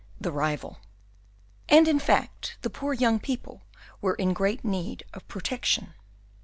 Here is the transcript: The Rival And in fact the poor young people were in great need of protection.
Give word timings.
The 0.19 0.31
Rival 0.31 0.79
And 1.69 1.87
in 1.87 1.99
fact 1.99 2.57
the 2.63 2.71
poor 2.71 2.91
young 2.91 3.19
people 3.19 3.61
were 4.01 4.15
in 4.15 4.33
great 4.33 4.65
need 4.65 5.03
of 5.13 5.27
protection. 5.27 5.93